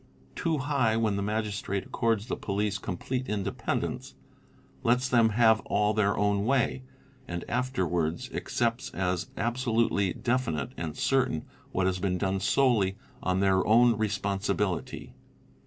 'Too 0.35 0.57
high, 0.57 0.97
when 0.97 1.15
the 1.15 1.21
Magistrate 1.21 1.85
accords 1.85 2.25
the 2.25 2.35
police 2.35 2.79
com 2.79 2.97
plete 2.97 3.27
independence, 3.27 4.15
lets 4.81 5.07
them 5.07 5.29
have 5.29 5.59
all 5.59 5.93
their 5.93 6.17
own 6.17 6.43
way, 6.43 6.81
and 7.27 7.45
afterwards 7.47 8.27
PROCEDURE 8.29 8.33
9 8.39 8.43
peccepts 8.43 8.89
as 8.95 9.29
absolutely 9.37 10.11
definite 10.13 10.71
and 10.75 10.97
certain 10.97 11.45
what 11.71 11.85
has 11.85 11.99
been 11.99 12.17
done 12.17 12.39
solely 12.39 12.97
on_ 13.21 13.37
their 13.41 13.63
own 13.67 13.95
responsibility. 13.95 15.13